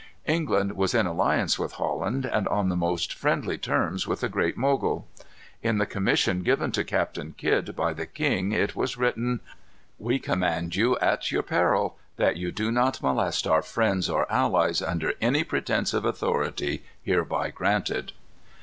[0.25, 4.57] England was in alliance with Holland, and on the most friendly terms with the Great
[4.57, 5.07] Mogul.
[5.61, 9.41] In the commission given to Captain Kidd by the king it was written:
[9.99, 14.81] "We command you at your peril, that you do not molest our friends or allies,
[14.81, 18.13] under any pretence of authority hereby granted."